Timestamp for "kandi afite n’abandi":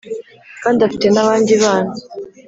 0.63-1.53